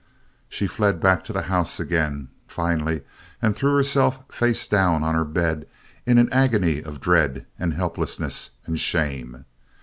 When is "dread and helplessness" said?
6.99-8.49